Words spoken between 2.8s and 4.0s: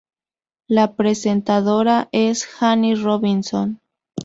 Robinson.